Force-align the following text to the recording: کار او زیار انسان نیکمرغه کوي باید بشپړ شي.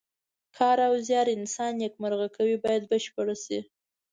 کار 0.57 0.77
او 0.87 0.93
زیار 1.07 1.27
انسان 1.37 1.71
نیکمرغه 1.81 2.27
کوي 2.35 2.55
باید 2.63 2.83
بشپړ 2.91 3.27
شي. 3.43 3.59